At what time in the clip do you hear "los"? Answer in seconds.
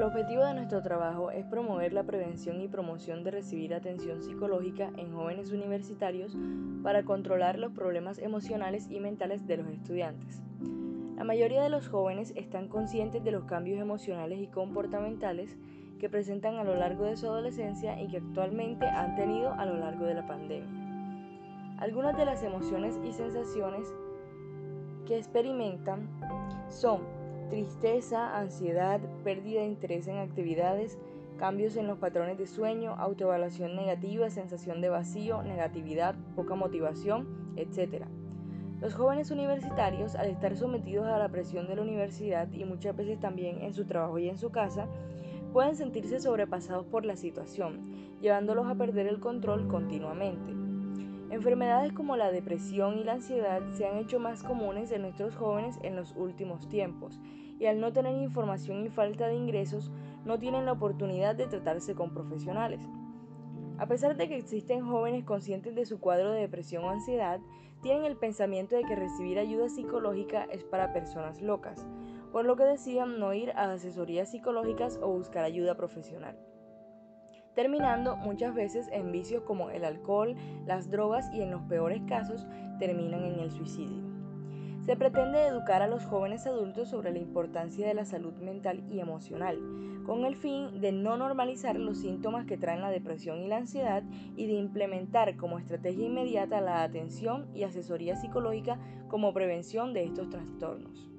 7.58-7.72, 9.56-9.66, 11.68-11.88, 13.32-13.44, 31.86-31.98, 38.80-38.94, 55.96-56.14, 81.50-81.62, 85.86-86.04, 91.78-91.98